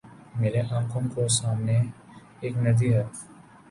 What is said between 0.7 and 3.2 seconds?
آنکھوں کو سامنے ایک ندی ہے